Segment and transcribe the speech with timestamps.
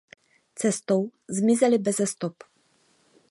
[0.59, 1.03] Cestou
[1.37, 2.37] zmizeli beze stop.